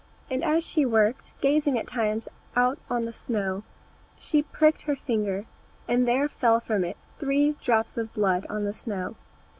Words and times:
And 0.31 0.43
as 0.43 0.65
she 0.65 0.83
worked, 0.83 1.31
gazing 1.41 1.77
at 1.77 1.85
times 1.85 2.27
out 2.55 2.79
on 2.89 3.05
the 3.05 3.13
snow, 3.13 3.61
she 4.17 4.41
pricked 4.41 4.81
her 4.81 4.95
finger, 4.95 5.45
and 5.87 6.07
there 6.07 6.27
fell 6.27 6.59
from 6.59 6.83
it 6.83 6.97
three 7.19 7.51
drops 7.61 7.95
of 7.97 8.11
blood 8.11 8.47
on 8.49 8.63
the 8.63 8.73
snow. 8.73 9.15